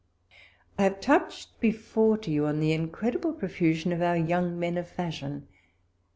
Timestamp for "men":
4.59-4.79